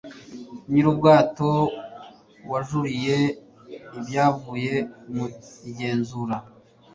nyirubwato 0.71 1.49
wajuririye 2.51 3.17
ibyavuye 3.97 4.75
mu 5.13 5.25
igenzura 5.69 6.35